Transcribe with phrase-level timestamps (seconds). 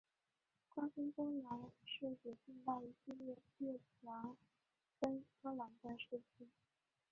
[0.73, 4.35] 瓜分波兰是指近代一系列列强瓜
[4.99, 6.49] 分波兰的事件。